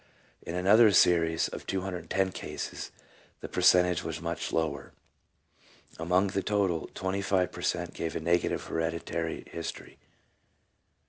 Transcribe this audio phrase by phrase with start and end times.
[0.41, 2.89] In another series of 210 cases
[3.41, 4.93] the percentage was much lower.
[5.99, 9.99] Among the total, 25 per cent, gave a negative hereditary history.